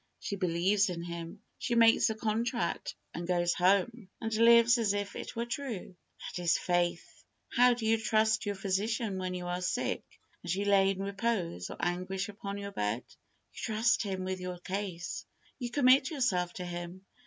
She 0.19 0.35
believes 0.35 0.89
in 0.89 1.03
him. 1.03 1.43
She 1.59 1.75
makes 1.75 2.09
a 2.09 2.15
contract, 2.15 2.95
and 3.13 3.27
goes 3.27 3.53
home, 3.53 4.09
and 4.19 4.33
lives 4.33 4.79
as 4.79 4.93
if 4.93 5.15
it 5.15 5.35
were 5.35 5.45
true. 5.45 5.95
That 6.35 6.41
is 6.41 6.57
faith. 6.57 7.05
How 7.51 7.75
do 7.75 7.85
you 7.85 7.99
trust 8.01 8.47
your 8.47 8.55
physician 8.55 9.19
when 9.19 9.35
you 9.35 9.45
are 9.45 9.61
sick, 9.61 10.03
as 10.43 10.55
you 10.55 10.65
lay 10.65 10.89
in 10.89 11.03
repose 11.03 11.69
or 11.69 11.77
anguish 11.79 12.29
upon 12.29 12.57
your 12.57 12.71
bed? 12.71 13.03
You 13.53 13.57
trust 13.61 14.01
him 14.01 14.23
with 14.23 14.39
your 14.39 14.57
case. 14.57 15.27
You 15.59 15.69
commit 15.69 16.09
yourself 16.09 16.51
to 16.53 16.65
him. 16.65 17.05